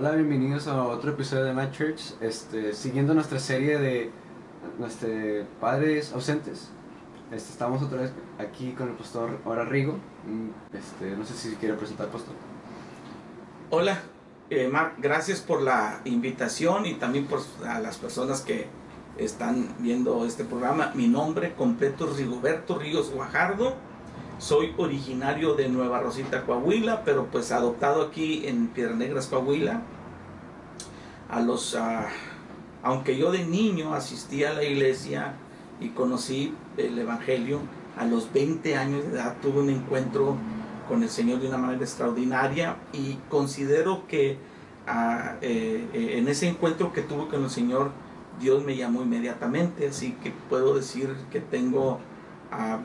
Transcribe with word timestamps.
Hola, 0.00 0.12
bienvenidos 0.12 0.66
a 0.66 0.82
otro 0.82 1.10
episodio 1.10 1.44
de 1.44 1.52
My 1.52 1.70
Church, 1.72 2.14
este, 2.22 2.72
siguiendo 2.72 3.12
nuestra 3.12 3.38
serie 3.38 3.78
de 3.78 4.10
nuestros 4.78 5.44
padres 5.60 6.14
ausentes. 6.14 6.70
Este, 7.30 7.52
estamos 7.52 7.82
otra 7.82 8.00
vez 8.00 8.12
aquí 8.38 8.72
con 8.72 8.88
el 8.88 8.94
pastor 8.94 9.38
Ora 9.44 9.66
Rigo. 9.66 9.98
Mm, 10.26 10.74
Este, 10.74 11.14
no 11.14 11.26
sé 11.26 11.34
si 11.34 11.54
quiere 11.56 11.74
presentar 11.74 12.08
pastor. 12.08 12.32
Hola, 13.68 14.00
eh, 14.48 14.68
Mark, 14.72 14.94
gracias 14.96 15.40
por 15.42 15.60
la 15.60 16.00
invitación 16.06 16.86
y 16.86 16.94
también 16.94 17.26
por 17.26 17.42
a 17.68 17.78
las 17.78 17.98
personas 17.98 18.40
que 18.40 18.68
están 19.18 19.68
viendo 19.80 20.24
este 20.24 20.44
programa. 20.44 20.92
Mi 20.94 21.08
nombre 21.08 21.52
completo 21.52 22.10
es 22.10 22.16
Rigoberto 22.16 22.78
Ríos 22.78 23.10
Guajardo. 23.10 23.74
Soy 24.40 24.72
originario 24.78 25.52
de 25.54 25.68
Nueva 25.68 26.00
Rosita, 26.00 26.46
Coahuila, 26.46 27.04
pero 27.04 27.26
pues 27.26 27.52
adoptado 27.52 28.00
aquí 28.00 28.46
en 28.46 28.68
Piedras 28.68 28.96
Negras, 28.96 29.26
Coahuila. 29.26 29.82
A 31.28 31.40
los, 31.42 31.74
ah, 31.74 32.08
aunque 32.82 33.18
yo 33.18 33.32
de 33.32 33.44
niño 33.44 33.92
asistí 33.92 34.42
a 34.44 34.54
la 34.54 34.64
iglesia 34.64 35.34
y 35.78 35.90
conocí 35.90 36.54
el 36.78 36.98
Evangelio, 36.98 37.60
a 37.98 38.06
los 38.06 38.32
20 38.32 38.76
años 38.76 39.04
de 39.04 39.10
edad 39.10 39.36
tuve 39.42 39.60
un 39.60 39.68
encuentro 39.68 40.36
con 40.88 41.02
el 41.02 41.10
Señor 41.10 41.40
de 41.40 41.48
una 41.48 41.58
manera 41.58 41.82
extraordinaria 41.82 42.76
y 42.94 43.18
considero 43.28 44.06
que 44.08 44.38
ah, 44.86 45.36
eh, 45.42 45.86
eh, 45.92 46.14
en 46.16 46.28
ese 46.28 46.48
encuentro 46.48 46.94
que 46.94 47.02
tuve 47.02 47.28
con 47.28 47.44
el 47.44 47.50
Señor, 47.50 47.90
Dios 48.40 48.64
me 48.64 48.74
llamó 48.74 49.02
inmediatamente, 49.02 49.86
así 49.88 50.12
que 50.22 50.32
puedo 50.48 50.76
decir 50.76 51.14
que 51.30 51.40
tengo 51.40 51.98
ah, 52.50 52.78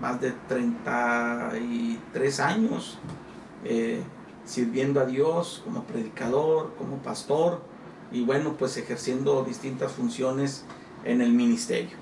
más 0.00 0.20
de 0.20 0.32
33 0.48 2.40
años 2.40 2.98
eh, 3.64 4.02
sirviendo 4.44 5.00
a 5.00 5.06
Dios 5.06 5.62
como 5.64 5.84
predicador, 5.84 6.74
como 6.76 6.96
pastor 6.98 7.60
y 8.10 8.24
bueno, 8.24 8.54
pues 8.58 8.76
ejerciendo 8.76 9.44
distintas 9.44 9.92
funciones 9.92 10.64
en 11.04 11.20
el 11.20 11.32
ministerio. 11.32 11.96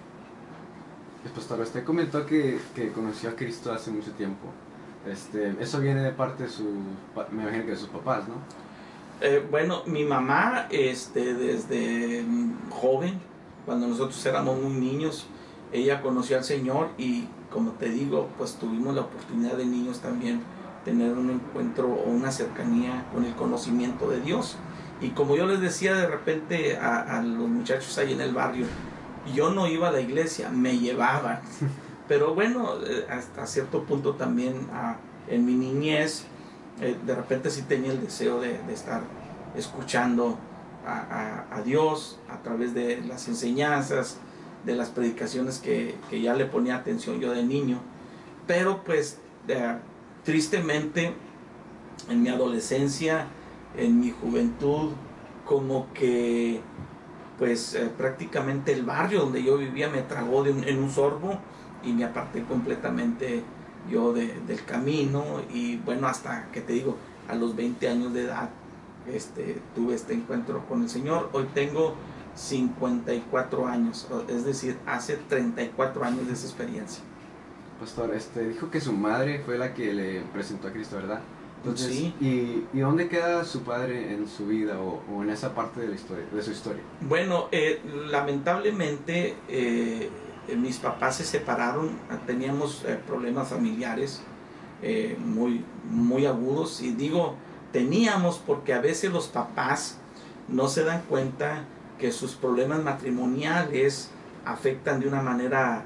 Pues, 1.22 1.34
pastor, 1.34 1.60
usted 1.60 1.84
comentó 1.84 2.24
que, 2.24 2.58
que 2.74 2.92
conoció 2.92 3.30
a 3.30 3.36
Cristo 3.36 3.72
hace 3.72 3.90
mucho 3.90 4.12
tiempo. 4.12 4.48
Este, 5.06 5.54
eso 5.60 5.80
viene 5.80 6.02
de 6.02 6.12
parte 6.12 6.44
de 6.44 6.48
sus, 6.48 6.66
me 7.30 7.42
imagino 7.42 7.64
que 7.64 7.70
de 7.72 7.76
sus 7.76 7.88
papás, 7.88 8.28
¿no? 8.28 8.34
Eh, 9.20 9.44
bueno, 9.50 9.82
mi 9.86 10.04
mamá, 10.04 10.68
este, 10.70 11.34
desde 11.34 12.22
mm, 12.22 12.70
joven, 12.70 13.20
cuando 13.66 13.88
nosotros 13.88 14.24
éramos 14.26 14.60
muy 14.60 14.72
niños, 14.72 15.26
ella 15.72 16.00
conoció 16.00 16.38
al 16.38 16.44
Señor 16.44 16.90
y, 16.98 17.26
como 17.52 17.72
te 17.72 17.88
digo, 17.88 18.28
pues 18.38 18.54
tuvimos 18.54 18.94
la 18.94 19.02
oportunidad 19.02 19.54
de 19.56 19.66
niños 19.66 20.00
también 20.00 20.40
tener 20.84 21.12
un 21.12 21.30
encuentro 21.30 21.88
o 21.88 22.10
una 22.10 22.30
cercanía 22.30 23.04
con 23.12 23.24
el 23.24 23.34
conocimiento 23.34 24.08
de 24.10 24.20
Dios. 24.20 24.56
Y 25.00 25.10
como 25.10 25.36
yo 25.36 25.46
les 25.46 25.60
decía 25.60 25.94
de 25.94 26.06
repente 26.06 26.76
a, 26.76 27.18
a 27.18 27.22
los 27.22 27.48
muchachos 27.48 27.96
ahí 27.98 28.12
en 28.12 28.20
el 28.20 28.32
barrio, 28.34 28.66
yo 29.34 29.50
no 29.50 29.66
iba 29.66 29.88
a 29.88 29.92
la 29.92 30.00
iglesia, 30.00 30.48
me 30.50 30.78
llevaban. 30.78 31.40
Pero 32.08 32.34
bueno, 32.34 32.74
eh, 32.86 33.06
hasta 33.10 33.46
cierto 33.46 33.84
punto 33.84 34.14
también 34.14 34.66
ah, 34.72 34.96
en 35.28 35.44
mi 35.44 35.54
niñez, 35.54 36.24
eh, 36.80 36.96
de 37.04 37.14
repente 37.14 37.50
sí 37.50 37.62
tenía 37.62 37.92
el 37.92 38.00
deseo 38.00 38.40
de, 38.40 38.58
de 38.62 38.72
estar 38.72 39.02
escuchando 39.56 40.38
a, 40.86 41.44
a- 41.50 41.56
a 41.58 41.62
Dios 41.62 42.18
a 42.30 42.38
través 42.42 42.72
de 42.74 43.02
las 43.06 43.28
enseñanzas, 43.28 44.18
de 44.64 44.74
las 44.74 44.88
predicaciones 44.90 45.58
que, 45.58 45.94
que 46.10 46.20
ya 46.20 46.34
le 46.34 46.44
ponía 46.46 46.76
atención 46.76 47.20
yo 47.20 47.32
de 47.32 47.42
niño. 47.44 47.78
Pero 48.46 48.82
pues 48.84 49.18
tristemente 50.24 51.12
en 52.08 52.22
mi 52.22 52.28
adolescencia, 52.28 53.26
en 53.76 54.00
mi 54.00 54.10
juventud, 54.10 54.90
como 55.44 55.92
que 55.94 56.60
pues 57.38 57.74
eh, 57.74 57.88
prácticamente 57.96 58.72
el 58.72 58.82
barrio 58.84 59.20
donde 59.20 59.42
yo 59.42 59.56
vivía 59.58 59.88
me 59.88 60.02
tragó 60.02 60.42
de 60.42 60.50
un- 60.50 60.64
en 60.64 60.82
un 60.82 60.90
sorbo 60.90 61.38
y 61.84 61.92
me 61.92 62.04
aparté 62.04 62.42
completamente 62.42 63.42
yo 63.88 64.12
de- 64.12 64.34
del 64.46 64.64
camino 64.64 65.24
y 65.54 65.76
bueno, 65.76 66.08
hasta 66.08 66.48
que 66.52 66.60
te 66.60 66.72
digo, 66.72 66.96
a 67.28 67.34
los 67.36 67.54
20 67.54 67.88
años 67.88 68.12
de 68.12 68.24
edad 68.24 68.50
este, 69.06 69.60
tuve 69.74 69.94
este 69.94 70.12
encuentro 70.14 70.66
con 70.68 70.82
el 70.82 70.88
Señor. 70.90 71.30
Hoy 71.32 71.46
tengo 71.54 71.94
54 72.38 73.66
años, 73.66 74.06
es 74.28 74.44
decir, 74.44 74.78
hace 74.86 75.16
34 75.16 76.04
años 76.04 76.26
de 76.26 76.32
esa 76.32 76.46
experiencia. 76.46 77.02
Pastor, 77.80 78.14
este, 78.14 78.48
dijo 78.48 78.70
que 78.70 78.80
su 78.80 78.92
madre 78.92 79.42
fue 79.44 79.58
la 79.58 79.74
que 79.74 79.92
le 79.92 80.20
presentó 80.32 80.68
a 80.68 80.72
Cristo, 80.72 80.96
¿verdad? 80.96 81.20
Entonces, 81.58 81.88
Sí. 81.88 82.14
¿y, 82.20 82.66
y 82.72 82.80
dónde 82.80 83.08
queda 83.08 83.44
su 83.44 83.62
padre 83.62 84.14
en 84.14 84.28
su 84.28 84.46
vida 84.46 84.78
o, 84.80 85.02
o 85.12 85.22
en 85.24 85.30
esa 85.30 85.54
parte 85.54 85.80
de, 85.80 85.88
la 85.88 85.94
historia, 85.96 86.24
de 86.32 86.42
su 86.42 86.52
historia? 86.52 86.82
Bueno, 87.00 87.48
eh, 87.50 87.80
lamentablemente 88.10 89.34
eh, 89.48 90.08
mis 90.56 90.78
papás 90.78 91.16
se 91.16 91.24
separaron, 91.24 91.90
teníamos 92.26 92.84
eh, 92.86 92.98
problemas 93.06 93.48
familiares 93.48 94.22
eh, 94.82 95.16
muy, 95.18 95.64
muy 95.90 96.26
agudos 96.26 96.80
y 96.80 96.92
digo 96.92 97.34
teníamos 97.72 98.38
porque 98.38 98.72
a 98.72 98.80
veces 98.80 99.12
los 99.12 99.26
papás 99.26 99.98
no 100.48 100.68
se 100.68 100.84
dan 100.84 101.02
cuenta 101.08 101.64
que 101.98 102.12
sus 102.12 102.34
problemas 102.34 102.82
matrimoniales 102.82 104.10
afectan 104.44 105.00
de 105.00 105.08
una 105.08 105.22
manera 105.22 105.82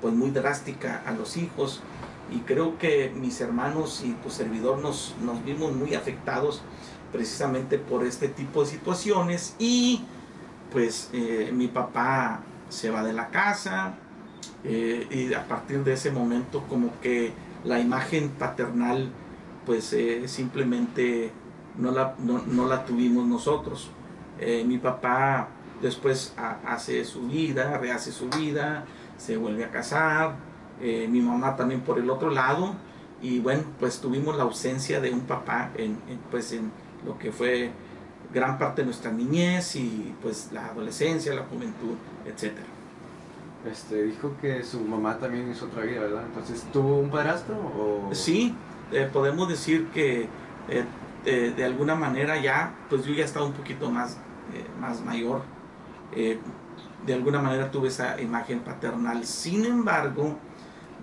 pues 0.00 0.14
muy 0.14 0.30
drástica 0.30 1.02
a 1.06 1.12
los 1.12 1.36
hijos 1.36 1.82
y 2.30 2.40
creo 2.40 2.78
que 2.78 3.12
mis 3.14 3.40
hermanos 3.40 4.02
y 4.04 4.12
tu 4.14 4.30
servidor 4.30 4.78
nos, 4.78 5.14
nos 5.22 5.44
vimos 5.44 5.72
muy 5.72 5.94
afectados 5.94 6.62
precisamente 7.12 7.78
por 7.78 8.04
este 8.04 8.28
tipo 8.28 8.62
de 8.62 8.66
situaciones 8.66 9.54
y 9.58 10.04
pues 10.72 11.10
eh, 11.12 11.50
mi 11.52 11.68
papá 11.68 12.40
se 12.68 12.90
va 12.90 13.04
de 13.04 13.12
la 13.12 13.28
casa 13.28 13.94
eh, 14.64 15.06
y 15.10 15.34
a 15.34 15.46
partir 15.46 15.84
de 15.84 15.92
ese 15.92 16.10
momento 16.10 16.64
como 16.68 17.00
que 17.00 17.32
la 17.64 17.78
imagen 17.78 18.30
paternal 18.30 19.10
pues 19.64 19.92
eh, 19.92 20.26
simplemente 20.28 21.32
no 21.78 21.90
la, 21.90 22.14
no, 22.18 22.42
no 22.46 22.66
la 22.66 22.84
tuvimos 22.84 23.26
nosotros. 23.26 23.90
Eh, 24.38 24.64
mi 24.66 24.78
papá 24.78 25.48
después 25.82 26.34
ha- 26.36 26.58
hace 26.66 27.04
su 27.04 27.22
vida, 27.28 27.78
rehace 27.78 28.12
su 28.12 28.28
vida, 28.28 28.84
se 29.18 29.36
vuelve 29.36 29.64
a 29.64 29.70
casar, 29.70 30.36
eh, 30.80 31.08
mi 31.10 31.20
mamá 31.20 31.56
también 31.56 31.80
por 31.80 31.98
el 31.98 32.10
otro 32.10 32.30
lado 32.30 32.74
y 33.22 33.38
bueno 33.40 33.62
pues 33.80 33.98
tuvimos 34.00 34.36
la 34.36 34.42
ausencia 34.42 35.00
de 35.00 35.10
un 35.10 35.20
papá 35.20 35.70
en, 35.76 35.92
en, 36.08 36.18
pues 36.30 36.52
en 36.52 36.70
lo 37.06 37.18
que 37.18 37.32
fue 37.32 37.70
gran 38.34 38.58
parte 38.58 38.82
de 38.82 38.86
nuestra 38.86 39.10
niñez 39.10 39.76
y 39.76 40.14
pues 40.22 40.50
la 40.52 40.66
adolescencia, 40.66 41.32
la 41.34 41.42
juventud, 41.44 41.94
etcétera. 42.26 42.66
Este, 43.70 44.02
dijo 44.02 44.32
que 44.40 44.62
su 44.62 44.80
mamá 44.80 45.18
también 45.18 45.50
hizo 45.50 45.66
otra 45.66 45.82
vida, 45.82 46.00
¿verdad? 46.02 46.24
Entonces, 46.26 46.64
¿tuvo 46.72 46.98
un 46.98 47.10
padrastro 47.10 47.56
o...? 47.56 48.10
Sí, 48.12 48.54
eh, 48.92 49.08
podemos 49.12 49.48
decir 49.48 49.88
que 49.88 50.28
eh, 50.68 50.84
eh, 51.24 51.52
de 51.56 51.64
alguna 51.64 51.94
manera 51.96 52.40
ya, 52.40 52.74
pues 52.88 53.04
yo 53.04 53.12
ya 53.14 53.24
estaba 53.24 53.46
un 53.46 53.52
poquito 53.52 53.90
más, 53.90 54.18
eh, 54.54 54.64
más 54.80 55.00
mayor, 55.00 55.42
eh, 56.12 56.38
de 57.06 57.14
alguna 57.14 57.40
manera 57.40 57.70
tuve 57.70 57.88
esa 57.88 58.20
imagen 58.20 58.60
paternal. 58.60 59.24
Sin 59.24 59.64
embargo, 59.64 60.36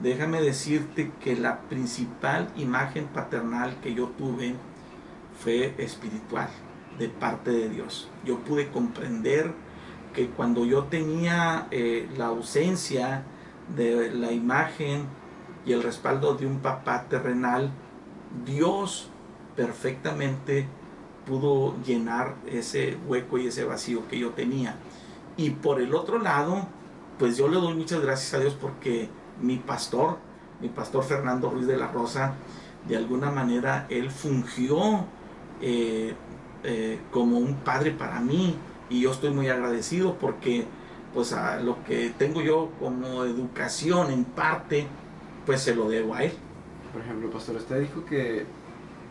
déjame 0.02 0.42
decirte 0.42 1.12
que 1.22 1.36
la 1.36 1.62
principal 1.62 2.50
imagen 2.56 3.06
paternal 3.08 3.78
que 3.82 3.94
yo 3.94 4.08
tuve 4.08 4.56
fue 5.40 5.74
espiritual, 5.78 6.50
de 7.00 7.10
parte 7.10 7.52
de 7.52 7.70
Dios. 7.70 8.10
Yo 8.26 8.40
pude 8.40 8.70
comprender 8.70 9.54
que 10.14 10.28
cuando 10.28 10.66
yo 10.66 10.86
tenía 10.86 11.68
eh, 11.72 12.08
la 12.18 12.28
ausencia 12.28 13.24
de 13.76 14.12
la 14.12 14.32
imagen 14.32 15.06
y 15.66 15.72
el 15.72 15.82
respaldo 15.82 16.36
de 16.36 16.46
un 16.46 16.60
papá 16.60 17.06
terrenal, 17.10 17.72
Dios 18.46 19.10
perfectamente 19.56 20.68
pudo 21.26 21.76
llenar 21.84 22.36
ese 22.46 22.98
hueco 23.08 23.38
y 23.38 23.48
ese 23.48 23.64
vacío 23.64 24.08
que 24.08 24.20
yo 24.20 24.32
tenía. 24.32 24.76
Y 25.38 25.52
por 25.52 25.82
el 25.82 25.94
otro 25.96 26.20
lado, 26.20 26.68
pues 27.18 27.38
yo 27.38 27.48
le 27.48 27.56
doy 27.58 27.74
muchas 27.74 28.02
gracias 28.02 28.34
a 28.34 28.40
Dios 28.40 28.56
porque 28.60 29.10
mi 29.42 29.58
pastor, 29.58 30.18
mi 30.62 30.70
pastor 30.70 31.04
Fernando 31.04 31.50
Ruiz 31.50 31.68
de 31.68 31.78
la 31.78 31.88
Rosa, 31.88 32.34
de 32.88 32.98
alguna 32.98 33.32
manera 33.32 33.88
él 33.90 34.12
fungió 34.12 35.06
eh, 35.62 36.14
eh, 36.64 37.00
como 37.12 37.38
un 37.38 37.56
padre 37.56 37.92
para 37.92 38.20
mí 38.20 38.56
y 38.90 39.02
yo 39.02 39.12
estoy 39.12 39.32
muy 39.32 39.48
agradecido 39.50 40.16
porque 40.20 40.66
pues 41.14 41.34
a 41.34 41.60
lo 41.60 41.84
que 41.84 42.10
tengo 42.18 42.42
yo 42.42 42.70
como 42.80 43.24
educación 43.24 44.12
en 44.12 44.26
parte 44.26 44.88
pues 45.46 45.62
se 45.62 45.76
lo 45.76 45.90
debo 45.90 46.14
a 46.16 46.24
él. 46.24 46.34
Por 46.92 47.02
ejemplo, 47.02 47.30
pastor, 47.32 47.56
usted 47.56 47.80
dijo 47.82 48.06
que 48.06 48.46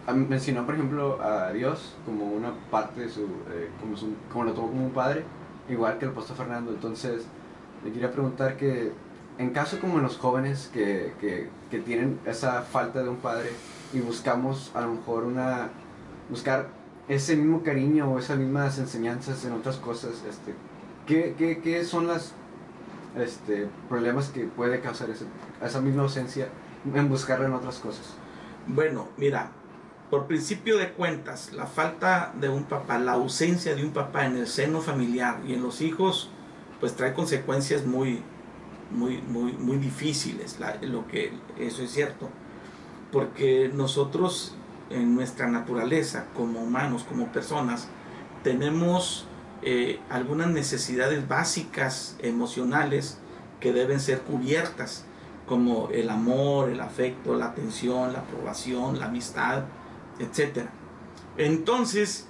ah, 0.07 0.13
mencionó, 0.13 0.65
por 0.67 0.75
ejemplo, 0.77 1.21
a 1.23 1.53
Dios 1.53 1.95
como 2.05 2.27
una 2.27 2.53
parte 2.71 3.03
de 3.03 3.09
su, 3.09 3.23
eh, 3.51 3.71
como, 3.81 3.97
su- 3.97 4.15
como 4.31 4.45
lo 4.45 4.53
tomó 4.53 4.69
como 4.69 4.85
un 4.87 4.93
padre, 4.93 5.25
igual 5.69 5.99
que 5.99 6.07
el 6.07 6.13
pastor 6.13 6.37
Fernando. 6.37 6.73
Entonces, 6.73 7.25
le 7.85 7.93
quería 7.93 8.13
preguntar 8.13 8.57
que, 8.57 8.93
en 9.39 9.51
caso 9.51 9.81
como 9.81 9.99
en 9.99 10.05
los 10.05 10.19
jóvenes 10.19 10.71
que, 10.73 11.13
que, 11.21 11.49
que 11.71 11.79
tienen 11.79 12.19
esa 12.27 12.63
falta 12.63 13.03
de 13.03 13.09
un 13.09 13.17
padre 13.17 13.51
y 13.93 14.01
buscamos 14.01 14.71
a 14.75 14.83
lo 14.83 14.95
mejor 14.95 15.25
una, 15.25 15.71
buscar 16.29 16.69
ese 17.09 17.37
mismo 17.37 17.63
cariño 17.63 18.11
o 18.11 18.19
esas 18.19 18.39
mismas 18.39 18.79
enseñanzas 18.79 19.45
en 19.45 19.53
otras 19.53 19.77
cosas, 19.77 20.23
este, 20.29 20.55
¿qué, 21.07 21.35
qué, 21.37 21.61
qué 21.61 21.85
son 21.85 22.07
los 22.07 22.33
este, 23.17 23.69
problemas 23.89 24.29
que 24.29 24.45
puede 24.45 24.81
causar 24.81 25.09
esa 25.11 25.81
misma 25.81 26.03
ausencia 26.03 26.49
en 26.95 27.09
buscarla 27.09 27.47
en 27.47 27.55
otras 27.55 27.79
cosas? 27.79 28.15
Bueno, 28.67 29.09
mira, 29.17 29.51
por 30.13 30.27
principio 30.27 30.77
de 30.77 30.91
cuentas, 30.91 31.55
la 31.55 31.65
falta 31.65 32.35
de 32.39 32.51
un 32.51 32.65
papá, 32.65 32.99
la 32.99 33.13
ausencia 33.13 33.75
de 33.75 33.83
un 33.83 33.93
papá 33.93 34.27
en 34.27 34.37
el 34.37 34.47
seno 34.47 34.83
familiar 34.83 35.41
y 35.49 35.55
en 35.55 35.63
los 35.63 35.81
hijos, 35.81 36.29
pues 36.81 36.95
trae 36.95 37.15
consecuencias 37.15 37.87
muy, 37.87 38.21
muy, 38.91 39.23
muy, 39.23 39.55
muy 39.55 39.79
difíciles, 39.79 40.59
lo 40.83 41.09
que 41.09 41.33
eso 41.59 41.83
es 41.83 41.93
cierto, 41.93 42.29
porque 43.11 43.71
nosotros 43.73 44.55
en 44.91 45.15
nuestra 45.15 45.49
naturaleza, 45.49 46.27
como 46.37 46.61
humanos, 46.61 47.05
como 47.09 47.33
personas, 47.33 47.89
tenemos 48.43 49.25
eh, 49.63 49.99
algunas 50.11 50.49
necesidades 50.49 51.27
básicas 51.27 52.17
emocionales 52.19 53.17
que 53.61 53.73
deben 53.73 53.99
ser 53.99 54.21
cubiertas, 54.21 55.07
como 55.47 55.89
el 55.89 56.11
amor, 56.11 56.69
el 56.69 56.83
afecto, 56.83 57.35
la 57.35 57.47
atención, 57.47 58.13
la 58.13 58.19
aprobación, 58.19 59.01
la 59.01 59.07
amistad, 59.07 59.65
etc. 60.23 60.67
Entonces, 61.37 62.29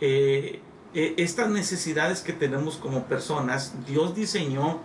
eh, 0.00 0.60
eh, 0.94 1.14
estas 1.18 1.48
necesidades 1.50 2.20
que 2.20 2.32
tenemos 2.32 2.76
como 2.76 3.04
personas, 3.04 3.74
Dios 3.86 4.14
diseñó 4.14 4.80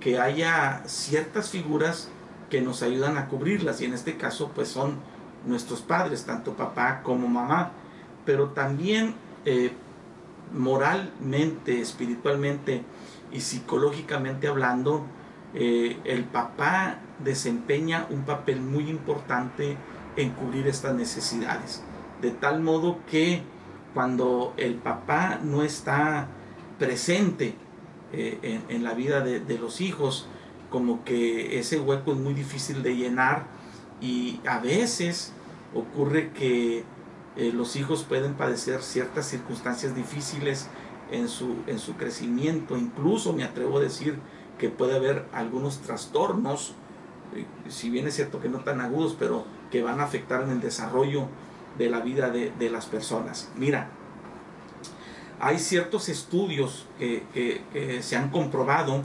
que 0.00 0.20
haya 0.20 0.82
ciertas 0.86 1.50
figuras 1.50 2.08
que 2.50 2.60
nos 2.60 2.82
ayudan 2.82 3.18
a 3.18 3.28
cubrirlas 3.28 3.80
y 3.80 3.84
en 3.84 3.94
este 3.94 4.16
caso 4.16 4.52
pues 4.54 4.68
son 4.68 4.96
nuestros 5.44 5.80
padres, 5.80 6.24
tanto 6.24 6.54
papá 6.54 7.02
como 7.02 7.28
mamá, 7.28 7.72
pero 8.24 8.50
también 8.50 9.14
eh, 9.44 9.72
moralmente, 10.52 11.80
espiritualmente 11.80 12.82
y 13.32 13.40
psicológicamente 13.40 14.48
hablando, 14.48 15.04
eh, 15.54 15.98
el 16.04 16.24
papá 16.24 16.98
desempeña 17.18 18.06
un 18.10 18.22
papel 18.22 18.60
muy 18.60 18.88
importante 18.88 19.76
en 20.16 20.30
cubrir 20.30 20.66
estas 20.68 20.94
necesidades. 20.94 21.82
De 22.22 22.30
tal 22.30 22.60
modo 22.60 22.98
que 23.10 23.42
cuando 23.94 24.54
el 24.56 24.74
papá 24.74 25.40
no 25.42 25.62
está 25.62 26.28
presente 26.78 27.54
eh, 28.12 28.60
en, 28.68 28.84
la 28.84 28.94
vida 28.94 29.20
de, 29.20 29.58
los 29.58 29.80
hijos, 29.80 30.26
como 30.70 31.04
que 31.04 31.58
ese 31.58 31.80
hueco 31.80 32.12
es 32.12 32.18
muy 32.18 32.34
difícil 32.34 32.82
de 32.82 32.96
llenar 32.96 33.46
y 34.00 34.40
a 34.46 34.58
veces 34.58 35.32
ocurre 35.74 36.30
que 36.32 36.84
eh, 37.36 37.52
los 37.52 37.76
hijos 37.76 38.04
pueden 38.04 38.34
padecer 38.34 38.82
ciertas 38.82 39.26
circunstancias 39.26 39.94
difíciles 39.94 40.68
en 41.10 41.28
su, 41.28 41.56
en 41.66 41.78
su 41.78 41.94
crecimiento, 41.94 42.76
incluso 42.76 43.32
me 43.32 43.44
atrevo 43.44 43.78
a 43.78 43.80
decir 43.80 44.18
que 44.58 44.68
puede 44.68 44.96
haber 44.96 45.26
algunos 45.32 45.80
trastornos, 45.80 46.74
eh, 47.34 47.46
si 47.68 47.90
bien 47.90 48.06
es 48.06 48.14
cierto 48.14 48.40
que 48.40 48.48
no 48.48 48.60
tan 48.60 48.80
agudos, 48.80 49.16
pero 49.18 49.44
que 49.70 49.82
van 49.82 50.00
a 50.00 50.04
afectar 50.04 50.42
en 50.42 50.50
el 50.50 50.60
desarrollo 50.60 51.28
de 51.78 51.88
la 51.88 52.00
vida 52.00 52.30
de, 52.30 52.70
las 52.70 52.86
personas. 52.86 53.48
Mira, 53.56 53.90
hay 55.40 55.58
ciertos 55.58 56.08
estudios 56.08 56.86
que, 56.98 57.22
que 57.32 58.02
se 58.02 58.16
han 58.16 58.30
comprobado, 58.30 59.02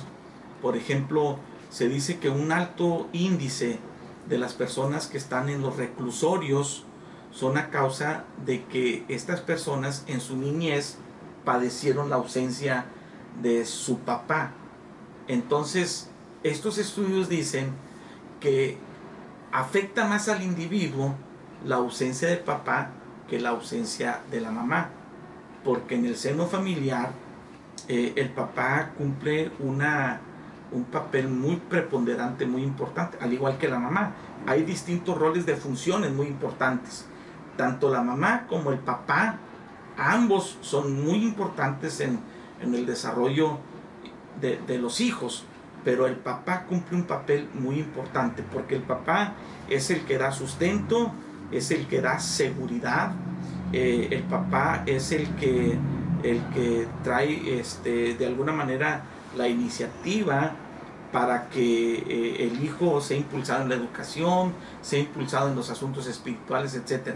por 0.61 0.75
ejemplo, 0.75 1.37
se 1.69 1.87
dice 1.87 2.19
que 2.19 2.29
un 2.29 2.51
alto 2.51 3.07
índice 3.13 3.79
de 4.27 4.37
las 4.37 4.53
personas 4.53 5.07
que 5.07 5.17
están 5.17 5.49
en 5.49 5.61
los 5.61 5.77
reclusorios 5.77 6.85
son 7.31 7.57
a 7.57 7.69
causa 7.69 8.25
de 8.45 8.63
que 8.65 9.05
estas 9.07 9.41
personas 9.41 10.03
en 10.07 10.21
su 10.21 10.37
niñez 10.37 10.97
padecieron 11.43 12.09
la 12.09 12.17
ausencia 12.17 12.85
de 13.41 13.65
su 13.65 13.99
papá. 13.99 14.51
Entonces, 15.27 16.09
estos 16.43 16.77
estudios 16.77 17.29
dicen 17.29 17.71
que 18.39 18.77
afecta 19.51 20.05
más 20.05 20.29
al 20.29 20.43
individuo 20.43 21.15
la 21.65 21.75
ausencia 21.75 22.27
del 22.29 22.39
papá 22.39 22.89
que 23.29 23.39
la 23.39 23.49
ausencia 23.49 24.21
de 24.29 24.41
la 24.41 24.51
mamá, 24.51 24.89
porque 25.63 25.95
en 25.95 26.05
el 26.05 26.17
seno 26.17 26.45
familiar 26.45 27.11
eh, 27.87 28.13
el 28.15 28.29
papá 28.29 28.91
cumple 28.97 29.51
una 29.59 30.21
un 30.73 30.85
papel 30.85 31.27
muy 31.27 31.57
preponderante, 31.57 32.45
muy 32.45 32.63
importante, 32.63 33.17
al 33.21 33.31
igual 33.31 33.57
que 33.57 33.67
la 33.67 33.79
mamá. 33.79 34.11
Hay 34.45 34.63
distintos 34.63 35.17
roles 35.17 35.45
de 35.45 35.55
funciones 35.55 36.11
muy 36.11 36.27
importantes. 36.27 37.05
Tanto 37.55 37.89
la 37.89 38.01
mamá 38.01 38.45
como 38.47 38.71
el 38.71 38.79
papá, 38.79 39.37
ambos 39.97 40.57
son 40.61 41.03
muy 41.05 41.23
importantes 41.23 42.01
en, 42.01 42.19
el 42.61 42.85
desarrollo 42.85 43.59
de, 44.39 44.77
los 44.77 45.01
hijos, 45.01 45.45
pero 45.83 46.07
el 46.07 46.15
papá 46.15 46.63
cumple 46.63 46.97
un 46.97 47.03
papel 47.03 47.49
muy 47.53 47.79
importante 47.79 48.41
porque 48.41 48.75
el 48.75 48.81
papá 48.81 49.33
es 49.69 49.89
el 49.91 50.05
que 50.05 50.17
da 50.17 50.31
sustento, 50.31 51.11
es 51.57 51.71
el 51.71 51.87
que 51.87 52.01
da 52.01 52.19
seguridad, 52.19 53.13
eh, 53.71 54.09
el 54.11 54.23
papá 54.23 54.83
es 54.85 55.11
el 55.11 55.27
que, 55.35 55.77
el 56.23 56.41
que 56.53 56.87
trae 57.03 57.59
este, 57.59 58.13
de 58.13 58.25
alguna 58.25 58.51
manera 58.51 59.03
la 59.35 59.47
iniciativa 59.47 60.55
para 61.11 61.49
que 61.49 61.95
eh, 61.95 62.47
el 62.47 62.63
hijo 62.63 63.01
sea 63.01 63.17
impulsado 63.17 63.63
en 63.63 63.69
la 63.69 63.75
educación, 63.75 64.53
sea 64.81 64.99
impulsado 64.99 65.49
en 65.49 65.55
los 65.55 65.69
asuntos 65.69 66.07
espirituales, 66.07 66.75
etc. 66.75 67.15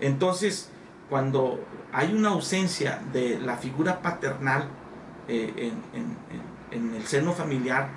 Entonces, 0.00 0.70
cuando 1.08 1.64
hay 1.92 2.12
una 2.14 2.30
ausencia 2.30 3.00
de 3.12 3.38
la 3.38 3.56
figura 3.56 4.02
paternal 4.02 4.68
eh, 5.28 5.72
en, 5.92 6.94
el 6.94 7.06
seno 7.06 7.32
familiar, 7.32 7.88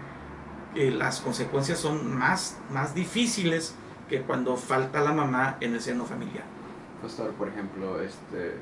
las 0.74 1.20
consecuencias 1.20 1.78
son 1.80 2.18
más, 2.18 2.58
más 2.72 2.96
difíciles 2.96 3.76
que 4.12 4.22
cuando 4.24 4.58
falta 4.58 5.00
la 5.00 5.14
mamá 5.14 5.56
en 5.62 5.74
el 5.74 5.80
seno 5.80 6.04
familiar. 6.04 6.44
Pastor, 7.02 7.32
por 7.32 7.48
ejemplo, 7.48 8.02
este, 8.02 8.58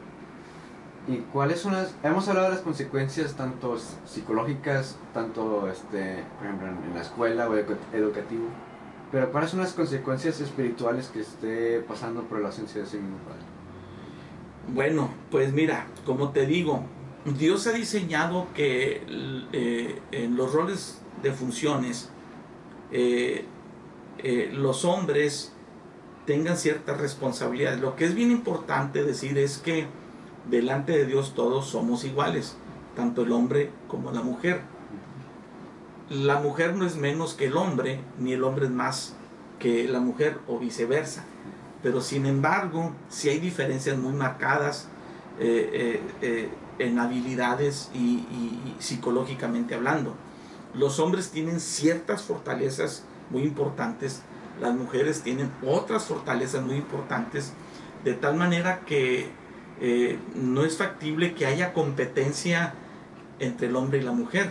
¿Y 1.07 1.17
cuáles 1.33 1.59
son 1.59 1.73
las, 1.73 1.95
hemos 2.03 2.27
hablado 2.27 2.49
de 2.49 2.53
las 2.53 2.61
consecuencias 2.61 3.33
tanto 3.33 3.75
psicológicas, 4.05 4.99
tanto, 5.11 5.67
este, 5.67 6.23
por 6.37 6.45
ejemplo, 6.45 6.67
en, 6.67 6.93
la 6.93 7.01
escuela 7.01 7.49
o 7.49 7.55
educativo, 7.57 8.47
pero 9.11 9.31
cuáles 9.31 9.49
son 9.49 9.61
las 9.61 9.73
consecuencias 9.73 10.39
espirituales 10.39 11.07
que 11.07 11.21
esté 11.21 11.79
pasando 11.79 12.21
por 12.25 12.39
la 12.39 12.49
ausencia 12.49 12.81
de 12.81 12.87
ese 12.87 12.97
mismo 12.97 13.17
padre? 13.19 13.41
Bueno, 14.71 15.09
pues 15.31 15.51
mira, 15.51 15.87
como 16.05 16.29
te 16.29 16.45
digo, 16.45 16.83
Dios 17.39 17.65
ha 17.65 17.71
diseñado 17.71 18.45
que 18.53 19.01
eh, 19.51 19.99
en 20.11 20.35
los 20.35 20.53
roles 20.53 21.01
de 21.23 21.31
funciones 21.31 22.11
eh, 22.91 23.45
eh, 24.23 24.49
los 24.54 24.85
hombres 24.85 25.54
tengan 26.26 26.57
ciertas 26.57 26.99
responsabilidades. 26.99 27.80
Lo 27.80 27.95
que 27.95 28.06
es 28.06 28.16
bien 28.16 28.31
importante 28.31 29.04
decir 29.04 29.38
es 29.38 29.57
que 29.57 29.88
delante 30.49 30.92
de 30.92 31.06
Dios 31.06 31.33
todos 31.35 31.68
somos 31.68 32.06
iguales, 32.06 32.56
tanto 32.95 33.23
el 33.23 33.31
hombre 33.31 33.71
como 33.88 34.11
la 34.11 34.21
mujer. 34.21 34.61
La 36.09 36.40
mujer 36.40 36.76
no 36.76 36.85
es 36.85 36.95
menos 36.95 37.33
que 37.33 37.45
el 37.47 37.57
hombre, 37.57 38.02
ni 38.18 38.33
el 38.33 38.44
hombre 38.44 38.66
es 38.66 38.71
más 38.71 39.16
que 39.59 39.88
la 39.88 39.99
mujer 39.99 40.40
o 40.47 40.59
viceversa. 40.59 41.26
Pero 41.83 42.02
sin 42.02 42.26
embargo, 42.26 42.94
si 43.09 43.30
hay 43.30 43.40
diferencias 43.40 43.97
muy 43.97 44.14
marcadas 44.14 44.90
eh, 45.42 46.02
eh, 46.21 46.49
en 46.80 46.99
habilidades 46.99 47.90
y, 47.94 48.26
psicológicamente 48.80 49.76
hablando. 49.76 50.16
Los 50.73 50.99
hombres 50.99 51.30
tienen 51.30 51.59
ciertas 51.59 52.23
fortalezas 52.23 53.04
muy 53.30 53.44
importantes, 53.44 54.21
las 54.62 54.74
mujeres 54.74 55.21
tienen 55.21 55.52
otras 55.66 56.06
fortalezas 56.06 56.64
muy 56.64 56.76
importantes, 56.76 57.54
de 58.04 58.14
tal 58.14 58.36
manera 58.36 58.81
que 58.86 59.30
eh, 59.81 60.19
no 60.36 60.66
es 60.66 60.78
factible 60.78 61.33
que 61.33 61.45
haya 61.45 61.74
competencia 61.74 62.74
entre 63.40 63.68
el 63.68 63.76
hombre 63.76 64.00
y 64.00 64.02
la 64.02 64.12
mujer, 64.12 64.50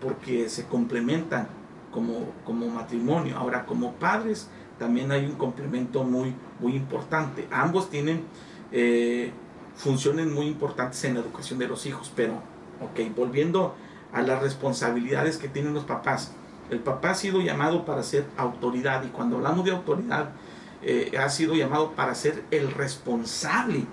porque 0.00 0.48
se 0.48 0.64
complementan 0.64 1.48
como, 1.90 2.32
como 2.44 2.68
matrimonio. 2.68 3.36
Ahora, 3.36 3.66
como 3.66 3.92
padres, 3.94 4.48
también 4.78 5.12
hay 5.12 5.26
un 5.26 5.34
complemento 5.34 6.04
muy, 6.04 6.34
muy 6.58 6.74
importante. 6.74 7.46
Ambos 7.50 7.90
tienen 7.90 8.24
eh, 8.72 9.32
funciones 9.76 10.26
muy 10.26 10.46
importantes 10.46 11.04
en 11.04 11.14
la 11.14 11.20
educación 11.20 11.58
de 11.58 11.68
los 11.68 11.84
hijos, 11.86 12.10
pero, 12.16 12.34
ok, 12.80 13.14
volviendo 13.14 13.74
a 14.12 14.22
las 14.22 14.42
responsabilidades 14.42 15.36
que 15.36 15.48
tienen 15.48 15.74
los 15.74 15.84
papás. 15.84 16.32
El 16.70 16.78
papá 16.78 17.10
ha 17.10 17.14
sido 17.14 17.40
llamado 17.40 17.84
para 17.84 18.02
ser 18.02 18.26
autoridad 18.36 19.04
y 19.04 19.08
cuando 19.08 19.36
hablamos 19.36 19.64
de 19.64 19.72
autoridad, 19.72 20.30
eh, 20.82 21.12
ha 21.18 21.28
sido 21.28 21.54
llamado 21.54 21.92
para 21.92 22.14
ser 22.14 22.44
el 22.50 22.72
responsable 22.72 23.84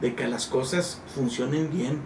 de 0.00 0.14
que 0.14 0.26
las 0.26 0.46
cosas 0.46 1.02
funcionen 1.14 1.70
bien 1.70 2.00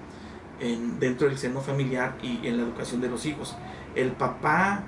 en, 0.60 0.98
dentro 0.98 1.28
del 1.28 1.38
seno 1.38 1.60
familiar 1.60 2.16
y 2.22 2.46
en 2.46 2.56
la 2.56 2.64
educación 2.64 3.00
de 3.00 3.08
los 3.08 3.26
hijos. 3.26 3.56
El 3.94 4.12
papá, 4.12 4.82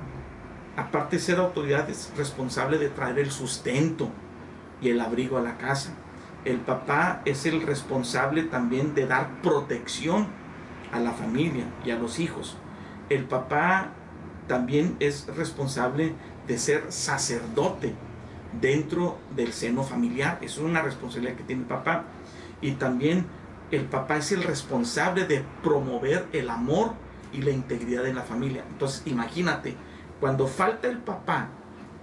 aparte 0.77 1.17
de 1.17 1.23
ser 1.23 1.39
autoridad, 1.39 1.89
es 1.89 2.13
responsable 2.17 2.79
de 2.79 2.89
traer 2.89 3.19
el 3.21 3.31
sustento 3.31 4.11
y 4.83 4.89
el 4.91 5.01
abrigo 5.01 5.39
a 5.39 5.43
la 5.43 5.57
casa. 5.59 5.95
el 6.47 6.57
papá 6.57 7.21
es 7.27 7.45
el 7.45 7.61
responsable 7.61 8.45
también 8.45 8.95
de 8.95 9.07
dar 9.07 9.43
protección 9.43 10.27
a 10.91 10.99
la 10.99 11.13
familia 11.13 11.65
y 11.85 11.91
a 11.91 11.97
los 11.97 12.19
hijos. 12.19 12.57
El 13.11 13.25
papá 13.25 13.93
también 14.51 14.97
es 14.99 15.29
responsable 15.37 16.13
de 16.49 16.59
ser 16.59 16.87
sacerdote 16.89 17.95
dentro 18.61 19.17
del 19.37 19.53
seno 19.53 19.85
familiar. 19.85 20.41
es 20.43 20.59
una 20.59 20.83
responsabilidad 20.83 21.37
que 21.37 21.45
tiene 21.45 21.63
el 21.63 21.69
papá. 21.69 22.07
Y 22.61 22.73
también 22.73 23.27
el 23.71 23.85
papá 23.85 24.17
es 24.17 24.33
el 24.33 24.43
responsable 24.43 25.25
de 25.25 25.45
promover 25.63 26.27
el 26.33 26.51
amor 26.51 26.95
y 27.33 27.43
la 27.43 27.53
integridad 27.53 28.05
en 28.07 28.17
la 28.17 28.25
familia. 28.25 28.65
Entonces, 28.69 29.03
imagínate, 29.07 29.77
cuando 30.19 30.49
falta 30.49 30.89
el 30.89 30.99
papá, 30.99 31.51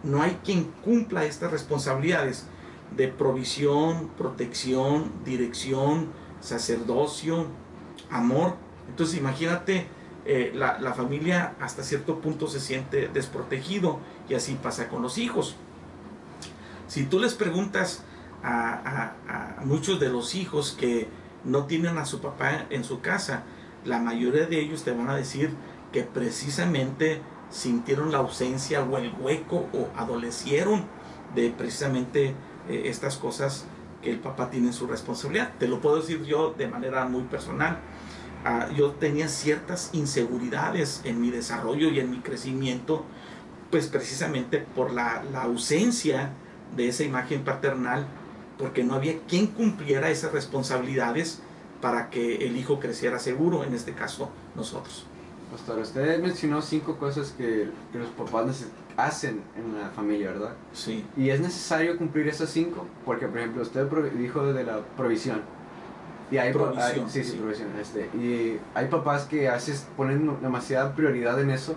no 0.03 0.21
hay 0.21 0.39
quien 0.45 0.71
cumpla 0.85 1.25
estas 1.25 1.51
responsabilidades 1.51 2.45
de 2.95 3.09
provisión, 3.09 4.07
protección, 4.17 5.11
dirección, 5.25 6.13
sacerdocio, 6.39 7.47
amor. 8.09 8.55
Entonces, 8.87 9.17
imagínate, 9.17 9.87
eh, 10.29 10.51
la, 10.53 10.93
familia 10.93 11.53
hasta 11.61 11.83
cierto 11.83 12.19
punto 12.19 12.47
se 12.47 12.59
siente 12.59 13.07
desprotegido 13.07 13.99
y 14.27 14.33
así 14.33 14.59
pasa 14.61 14.89
con 14.89 15.01
los 15.01 15.17
hijos. 15.17 15.55
Si 16.87 17.05
tú 17.05 17.17
les 17.17 17.33
preguntas 17.33 18.03
a, 18.43 19.13
muchos 19.63 20.01
de 20.01 20.09
los 20.09 20.35
hijos 20.35 20.75
que 20.77 21.07
no 21.45 21.65
tienen 21.65 21.97
a 21.97 22.05
su 22.05 22.19
papá 22.19 22.65
en 22.69 22.83
su 22.83 22.99
casa, 22.99 23.43
la 23.85 23.99
mayoría 23.99 24.47
de 24.47 24.59
ellos 24.59 24.83
te 24.83 24.91
van 24.91 25.09
a 25.09 25.15
decir 25.15 25.51
que 25.93 26.03
precisamente 26.03 27.21
sintieron 27.49 28.11
la 28.11 28.17
ausencia 28.17 28.83
o 28.83 28.97
el 28.97 29.13
hueco 29.17 29.69
o 29.71 29.87
adolecieron 29.95 30.83
de 31.35 31.51
precisamente 31.51 32.35
eh, 32.67 32.81
estas 32.85 33.15
cosas 33.15 33.65
que 34.01 34.11
el 34.11 34.19
papá 34.19 34.49
tiene 34.49 34.67
en 34.67 34.73
su 34.73 34.87
responsabilidad. 34.87 35.53
Te 35.57 35.69
lo 35.69 35.79
puedo 35.79 36.01
decir 36.01 36.21
yo 36.25 36.53
de 36.57 36.67
manera 36.67 37.05
muy 37.05 37.23
personal. 37.23 37.79
Ah, 38.49 38.69
yo 38.73 38.91
tenía 38.91 39.27
ciertas 39.27 39.89
inseguridades 39.91 41.01
en 41.03 41.19
mi 41.19 41.31
desarrollo 41.31 41.89
y 41.89 41.99
en 41.99 42.09
mi 42.09 42.19
crecimiento, 42.19 43.03
pues 43.69 43.87
precisamente 43.87 44.59
por 44.59 44.93
la, 44.93 45.21
la 45.33 45.41
ausencia 45.41 46.29
de 46.73 46.87
esa 46.87 47.03
imagen 47.03 47.43
paternal, 47.43 48.07
porque 48.57 48.85
no 48.85 48.93
había 48.93 49.19
quien 49.27 49.47
cumpliera 49.47 50.09
esas 50.09 50.31
responsabilidades 50.31 51.41
para 51.81 52.09
que 52.09 52.47
el 52.47 52.55
hijo 52.55 52.79
creciera 52.79 53.19
seguro, 53.19 53.65
en 53.65 53.73
este 53.73 53.91
caso 53.91 54.29
nosotros. 54.55 55.05
Pastor, 55.51 55.79
usted 55.79 56.21
mencionó 56.21 56.61
cinco 56.61 56.95
cosas 56.95 57.33
que, 57.37 57.69
que 57.91 57.99
los 57.99 58.07
papás 58.11 58.63
hacen 58.95 59.41
en 59.57 59.77
la 59.77 59.89
familia, 59.89 60.31
¿verdad? 60.31 60.53
Sí. 60.71 61.05
Y 61.17 61.31
es 61.31 61.41
necesario 61.41 61.97
cumplir 61.97 62.29
esas 62.29 62.49
cinco, 62.49 62.87
porque 63.03 63.27
por 63.27 63.39
ejemplo 63.39 63.61
usted 63.61 63.89
dijo 64.13 64.53
de 64.53 64.63
la 64.63 64.79
provisión. 64.95 65.41
Y 66.29 66.37
hay, 66.37 66.51
provisión, 66.51 67.09
sí, 67.09 67.23
sí. 67.23 67.41
Este, 67.79 68.09
y 68.17 68.59
hay 68.73 68.87
papás 68.87 69.25
que 69.25 69.47
haces, 69.47 69.87
ponen 69.95 70.41
demasiada 70.41 70.93
prioridad 70.93 71.39
en 71.39 71.51
eso, 71.51 71.75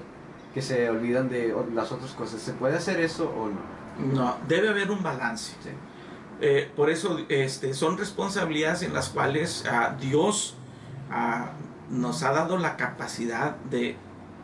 que 0.52 0.60
se 0.60 0.90
olvidan 0.90 1.28
de 1.28 1.54
las 1.72 1.92
otras 1.92 2.12
cosas. 2.12 2.40
¿Se 2.40 2.52
puede 2.52 2.76
hacer 2.76 3.00
eso 3.00 3.30
o 3.30 3.48
no? 3.48 4.14
No, 4.14 4.36
debe 4.48 4.70
haber 4.70 4.90
un 4.90 5.02
balance. 5.02 5.52
Sí. 5.62 5.70
Eh, 6.40 6.70
por 6.74 6.90
eso 6.90 7.18
este, 7.28 7.74
son 7.74 7.98
responsabilidades 7.98 8.82
en 8.82 8.94
las 8.94 9.10
cuales 9.10 9.64
uh, 9.66 10.00
Dios 10.00 10.56
uh, 11.10 11.94
nos 11.94 12.22
ha 12.22 12.32
dado 12.32 12.56
la 12.56 12.76
capacidad 12.76 13.56
de 13.70 13.96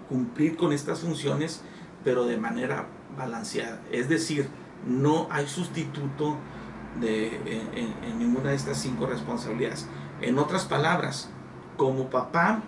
cumplir 0.08 0.56
con 0.56 0.72
estas 0.72 1.00
funciones, 1.00 1.62
pero 2.04 2.26
de 2.26 2.36
manera 2.36 2.86
balanceada. 3.16 3.80
Es 3.90 4.08
decir, 4.08 4.48
no 4.86 5.26
hay 5.30 5.48
sustituto 5.48 6.36
de, 7.00 7.36
en, 7.74 8.18
ninguna 8.18 8.50
de 8.50 8.56
estas 8.56 8.78
cinco 8.78 9.06
responsabilidades. 9.06 9.86
En 10.20 10.38
otras 10.38 10.64
palabras, 10.64 11.30
como 11.76 12.10
papá, 12.10 12.62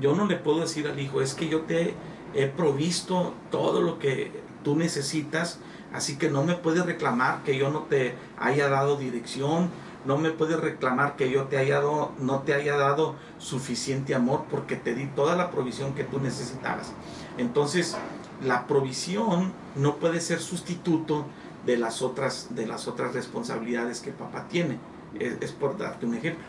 yo 0.00 0.14
no 0.14 0.26
le 0.26 0.36
puedo 0.36 0.60
decir 0.60 0.86
al 0.88 0.98
hijo, 0.98 1.20
es 1.20 1.34
que 1.34 1.48
yo 1.48 1.62
te 1.62 1.94
he 2.34 2.46
provisto 2.46 3.34
todo 3.50 3.80
lo 3.82 3.98
que 3.98 4.42
tú 4.62 4.76
necesitas, 4.76 5.60
Así 5.92 6.16
que 6.16 6.30
no 6.30 6.44
me 6.44 6.54
puedes 6.54 6.86
reclamar 6.86 7.42
que 7.42 7.56
yo 7.56 7.70
no 7.70 7.80
te 7.80 8.14
haya 8.38 8.68
dado 8.68 8.96
dirección, 8.96 9.70
no 10.04 10.18
me 10.18 10.30
puedes 10.30 10.58
reclamar 10.58 11.16
que 11.16 11.30
yo 11.30 11.44
te 11.44 11.58
haya 11.58 11.80
no 12.18 12.40
te 12.40 12.54
haya 12.54 12.76
dado 12.76 13.16
suficiente 13.38 14.14
amor 14.14 14.44
porque 14.50 14.76
te 14.76 14.94
di 14.94 15.06
toda 15.06 15.36
la 15.36 15.50
provisión 15.50 15.94
que 15.94 16.04
tú 16.04 16.20
necesitabas. 16.20 16.92
Entonces, 17.38 17.96
la 18.42 18.66
provisión 18.66 19.52
no 19.76 19.96
puede 19.96 20.20
ser 20.20 20.40
sustituto 20.40 21.26
de 21.66 21.76
las 21.76 22.02
otras, 22.02 22.48
de 22.50 22.66
las 22.66 22.88
otras 22.88 23.14
responsabilidades 23.14 24.00
que 24.00 24.12
papá 24.12 24.46
tiene. 24.48 24.78
Es, 25.18 25.52
por 25.52 25.76
darte 25.76 26.06
un 26.06 26.14
ejemplo. 26.14 26.44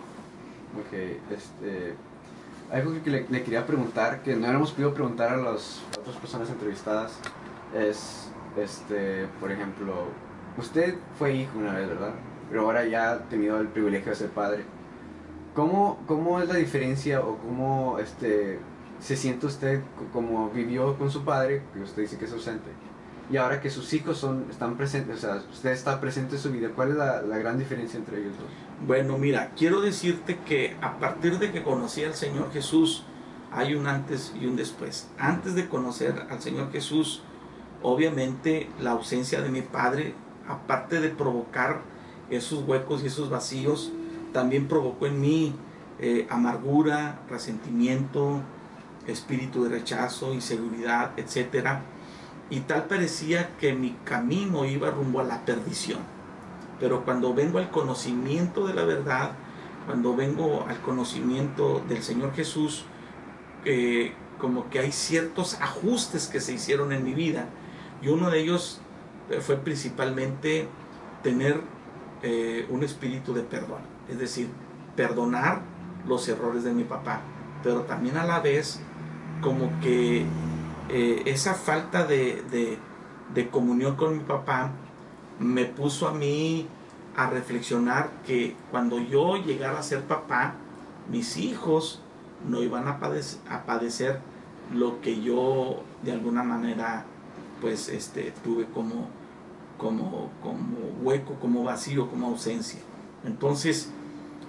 Ok, 0.80 0.94
este, 1.32 1.96
algo 2.72 2.94
que 3.04 3.10
le, 3.10 3.26
le, 3.30 3.44
quería 3.44 3.66
preguntar, 3.66 4.22
que 4.24 4.36
no 4.36 4.48
hemos 4.48 4.72
podido 4.72 4.94
preguntar 4.94 5.34
a 5.34 5.38
las 5.38 5.82
otras 6.00 6.16
personas 6.18 6.50
entrevistadas, 6.50 7.12
es 7.76 8.32
este, 8.58 9.28
por 9.40 9.52
ejemplo, 9.52 9.94
usted 10.58 10.96
fue 11.18 11.36
hijo 11.36 11.58
una 11.58 11.74
vez, 11.74 11.88
¿verdad? 11.88 12.12
Pero 12.50 12.62
ahora 12.62 12.86
ya 12.86 13.12
ha 13.12 13.20
tenido 13.30 13.60
el 13.60 13.68
privilegio 13.68 14.12
de 14.12 14.16
ser 14.16 14.30
padre. 14.30 14.64
¿Cómo, 15.56 16.00
cómo 16.08 16.42
es 16.42 16.48
la 16.48 16.56
diferencia 16.56 17.22
o 17.22 17.38
cómo 17.38 18.00
este, 18.00 18.60
se 19.00 19.16
siente 19.16 19.46
usted 19.46 19.82
como 20.14 20.50
vivió 20.50 20.98
con 20.98 21.12
su 21.12 21.24
padre, 21.24 21.62
que 21.74 21.82
usted 21.82 22.04
dice 22.04 22.18
que 22.18 22.26
es 22.26 22.34
ausente, 22.34 22.70
y 23.32 23.38
ahora 23.38 23.62
que 23.62 23.70
sus 23.70 23.94
hijos 23.94 24.18
son, 24.18 24.48
están 24.50 24.76
presentes, 24.76 25.18
o 25.18 25.22
sea, 25.22 25.44
usted 25.52 25.72
está 25.72 26.02
presente 26.02 26.36
en 26.36 26.42
su 26.42 26.52
vida, 26.52 26.70
¿cuál 26.76 26.90
es 26.90 26.96
la, 26.96 27.22
la, 27.22 27.38
gran 27.38 27.58
diferencia 27.58 27.98
entre 27.98 28.20
ellos 28.20 28.34
dos? 28.38 28.48
Bueno, 28.86 29.18
mira, 29.18 29.52
quiero 29.56 29.80
decirte 29.82 30.40
que 30.46 30.76
a 30.82 31.00
partir 31.00 31.40
de 31.40 31.52
que 31.52 31.64
conocí 31.64 32.04
al 32.04 32.16
Señor 32.16 32.52
Jesús, 32.52 33.06
hay 33.52 33.76
un 33.76 33.88
antes 33.88 34.34
y 34.40 34.46
un 34.46 34.56
después. 34.56 35.10
Antes 35.18 35.56
de 35.56 35.68
conocer 35.68 36.28
al 36.30 36.42
Señor 36.42 36.72
Jesús, 36.72 37.22
obviamente 37.82 38.70
la 38.80 38.92
ausencia 38.92 39.42
de 39.42 39.50
mi 39.50 39.62
padre, 39.62 40.14
aparte 40.48 41.00
de 41.00 41.10
provocar 41.10 41.82
esos 42.30 42.64
huecos 42.64 43.04
y 43.04 43.08
esos 43.08 43.30
vacíos, 43.30 43.92
también 44.34 44.68
provocó 44.68 45.06
en 45.06 45.20
mí 45.20 45.56
eh, 46.00 46.28
amargura, 46.30 47.20
resentimiento, 47.30 48.42
espíritu 49.06 49.64
de 49.64 49.70
rechazo, 49.70 50.34
inseguridad, 50.34 51.12
etc. 51.18 51.80
Y 52.52 52.60
tal 52.62 52.86
parecía 52.86 53.58
que 53.58 53.74
mi 53.74 53.96
camino 54.04 54.66
iba 54.66 54.92
rumbo 54.92 55.22
a 55.22 55.24
la 55.24 55.44
perdición. 55.46 56.00
Pero 56.80 57.04
cuando 57.04 57.34
vengo 57.34 57.58
al 57.58 57.72
conocimiento 57.72 58.68
de 58.68 58.76
la 58.76 58.84
verdad, 58.84 59.32
cuando 59.88 60.16
vengo 60.16 60.66
al 60.68 60.80
conocimiento 60.82 61.82
del 61.88 62.04
Señor 62.04 62.34
Jesús, 62.34 62.86
eh, 63.66 64.14
como 64.38 64.70
que 64.70 64.80
hay 64.80 64.92
ciertos 64.92 65.60
ajustes 65.62 66.28
que 66.28 66.42
se 66.42 66.54
hicieron 66.54 66.92
en 66.92 67.04
mi 67.04 67.14
vida 67.14 67.46
y 68.02 68.08
uno 68.08 68.32
de 68.32 68.40
ellos 68.40 68.82
eh, 69.30 69.40
fue 69.40 69.58
principalmente 69.58 70.68
tener 71.22 71.62
eh, 72.24 72.66
un 72.70 72.84
espíritu 72.84 73.34
de 73.34 73.44
perdón, 73.44 73.82
es 74.10 74.18
decir, 74.18 74.50
perdonar 74.96 75.62
los 76.08 76.28
errores 76.28 76.64
de 76.64 76.74
mi 76.74 76.84
papá, 76.84 77.22
pero 77.64 77.82
también 77.82 78.18
a 78.18 78.26
la 78.26 78.40
vez 78.40 78.80
como 79.42 79.72
que 79.80 80.26
eh, 80.94 81.24
esa 81.26 81.54
falta 81.54 82.06
de, 82.06 82.44
de, 83.34 83.50
comunión 83.50 83.96
con 83.96 84.18
mi 84.18 84.24
papá 84.24 84.72
me 85.40 85.64
puso 85.64 86.08
a 86.10 86.14
mí 86.14 86.68
a 87.16 87.30
reflexionar 87.30 88.10
que 88.26 88.56
cuando 88.72 89.00
yo 89.00 89.38
llegara 89.38 89.80
a 89.80 89.84
ser 89.84 90.02
papá, 90.02 90.56
mis 91.10 91.38
hijos 91.38 92.02
no 92.46 92.62
iban 92.62 92.90
a 92.90 93.00
padecer, 93.00 93.40
a 93.50 93.64
padecer 93.64 94.20
lo 94.74 95.00
que 95.02 95.22
yo 95.22 95.82
de 96.04 96.12
alguna 96.12 96.44
manera 96.44 97.06
pues 97.62 97.88
este, 97.88 98.34
tuve 98.44 98.66
como, 98.66 99.08
como, 99.78 100.30
como 100.44 100.78
hueco, 101.02 101.36
como 101.36 101.64
vacío, 101.64 102.10
como 102.10 102.28
ausencia. 102.28 102.82
Entonces, 103.24 103.92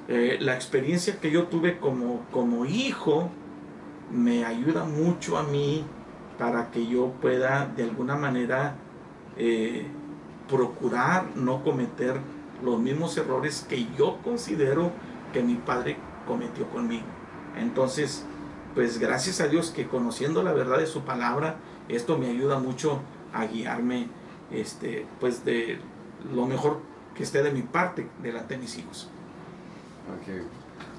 eh, 0.09 0.39
la 0.41 0.55
experiencia 0.55 1.21
que 1.21 1.31
yo 1.31 1.45
tuve 1.45 1.79
como, 1.79 2.23
como 2.33 2.65
hijo 2.65 3.31
me 4.11 4.45
ayuda 4.45 4.85
mucho 4.85 5.39
a 5.39 5.45
mí 5.45 5.85
para 6.39 6.71
que 6.71 6.87
yo 6.87 7.12
pueda 7.21 7.71
de 7.77 7.85
alguna 7.85 8.17
manera 8.17 8.75
eh, 9.37 9.87
procurar 10.49 11.27
no 11.37 11.62
cometer 11.62 12.21
los 12.62 12.79
mismos 12.79 13.17
errores 13.17 13.67
que 13.69 13.87
yo 13.97 14.19
considero 14.23 14.93
que 15.33 15.43
mi 15.43 15.55
padre 15.55 15.97
cometió 16.27 16.69
conmigo. 16.69 17.05
Entonces, 17.57 18.25
pues 18.75 18.99
gracias 18.99 19.41
a 19.41 19.49
Dios 19.49 19.71
que 19.71 19.87
conociendo 19.87 20.43
la 20.43 20.53
verdad 20.53 20.79
de 20.79 20.87
su 20.87 21.03
palabra, 21.03 21.57
esto 21.89 22.19
me 22.19 22.29
ayuda 22.29 22.59
mucho 22.59 23.01
a 23.33 23.47
guiarme 23.47 24.09
este, 24.51 25.07
pues 25.21 25.45
de 25.45 25.79
lo 26.35 26.47
mejor 26.47 26.81
que 27.15 27.23
esté 27.23 27.43
de 27.43 27.51
mi 27.51 27.62
parte 27.62 28.09
delante 28.23 28.55
de 28.55 28.61
mis 28.61 28.79
hijos. 28.79 29.11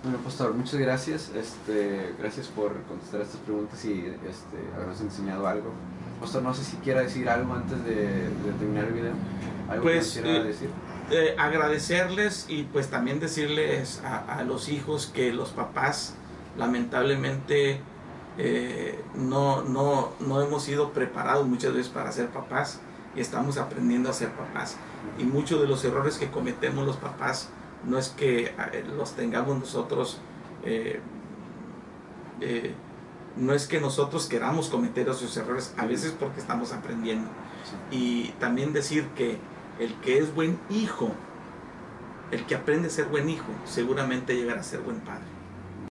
Bueno, 0.03 0.17
pastor, 0.17 0.53
muchas 0.53 0.75
gracias. 0.79 1.31
Este, 1.33 2.13
gracias 2.19 2.47
por 2.47 2.73
contestar 2.83 3.21
estas 3.21 3.39
preguntas 3.39 3.83
y 3.85 4.05
este, 4.29 4.57
habernos 4.75 4.99
enseñado 4.99 5.47
algo. 5.47 5.71
Pastor, 6.19 6.43
no 6.43 6.53
sé 6.53 6.65
si 6.65 6.75
quiera 6.77 7.01
decir 7.01 7.29
algo 7.29 7.53
antes 7.53 7.83
de, 7.85 8.27
terminar 8.59 8.85
el 8.85 8.93
video. 8.93 9.13
¿Algo 9.69 9.83
pues, 9.83 10.11
que 10.11 10.21
quiera 10.21 10.39
eh, 10.39 10.43
decir? 10.43 10.69
eh, 11.09 11.35
agradecerles 11.39 12.47
y 12.49 12.63
pues 12.63 12.89
también 12.89 13.21
decirles 13.21 14.01
a, 14.03 14.39
a, 14.39 14.43
los 14.43 14.67
hijos 14.67 15.07
que 15.07 15.31
los 15.31 15.51
papás 15.51 16.15
lamentablemente 16.57 17.79
eh, 18.37 19.01
no, 19.15 19.61
no, 19.61 20.11
no 20.19 20.41
hemos 20.41 20.63
sido 20.63 20.91
preparados 20.91 21.47
muchas 21.47 21.73
veces 21.73 21.91
para 21.91 22.11
ser 22.11 22.27
papás 22.27 22.79
y 23.15 23.21
estamos 23.21 23.57
aprendiendo 23.57 24.09
a 24.09 24.13
ser 24.13 24.31
papás. 24.31 24.75
Y 25.17 25.23
muchos 25.23 25.61
de 25.61 25.67
los 25.67 25.85
errores 25.85 26.17
que 26.17 26.29
cometemos 26.29 26.85
los 26.85 26.97
papás 26.97 27.49
no 27.85 27.97
es 27.97 28.09
que 28.09 28.45
eh, 28.45 28.85
los 28.95 29.13
tengamos 29.13 29.59
nosotros, 29.59 30.19
eh, 30.63 31.01
no 33.35 33.53
es 33.53 33.67
que 33.67 33.79
nosotros 33.79 34.27
queramos 34.27 34.69
cometer 34.69 35.09
esos 35.09 35.35
errores, 35.37 35.73
a 35.77 35.85
veces 35.85 36.15
porque 36.17 36.39
estamos 36.39 36.73
aprendiendo. 36.73 37.29
Y 37.91 38.29
también 38.39 38.73
decir 38.73 39.07
que 39.15 39.37
el 39.79 39.93
que 40.01 40.17
es 40.17 40.33
buen 40.33 40.59
hijo, 40.69 41.11
el 42.31 42.45
que 42.45 42.55
aprende 42.55 42.87
a 42.87 42.91
ser 42.91 43.05
buen 43.05 43.29
hijo, 43.29 43.47
seguramente 43.65 44.35
llegará 44.35 44.61
a 44.61 44.63
ser 44.63 44.81
buen 44.81 44.99
padre. 44.99 45.32